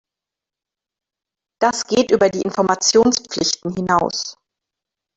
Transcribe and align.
Das 1.61 1.85
geht 1.85 2.09
über 2.09 2.29
die 2.31 2.41
Informationspflichten 2.41 3.75
hinaus. 3.75 4.35